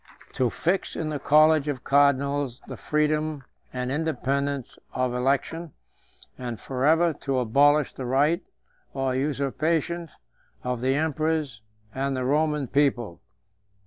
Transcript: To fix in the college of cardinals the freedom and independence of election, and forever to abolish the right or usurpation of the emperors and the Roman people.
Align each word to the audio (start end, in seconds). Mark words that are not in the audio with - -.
To 0.33 0.49
fix 0.49 0.95
in 0.95 1.09
the 1.09 1.19
college 1.19 1.67
of 1.67 1.83
cardinals 1.83 2.59
the 2.67 2.75
freedom 2.75 3.43
and 3.71 3.91
independence 3.91 4.79
of 4.93 5.13
election, 5.13 5.73
and 6.39 6.59
forever 6.59 7.13
to 7.21 7.37
abolish 7.37 7.93
the 7.93 8.07
right 8.07 8.41
or 8.95 9.13
usurpation 9.13 10.09
of 10.63 10.81
the 10.81 10.95
emperors 10.95 11.61
and 11.93 12.17
the 12.17 12.25
Roman 12.25 12.65
people. 12.65 13.21